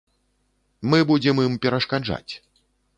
Мы 0.93 1.01
будзем 1.11 1.35
ім 1.47 1.55
перашкаджаць. 1.67 2.29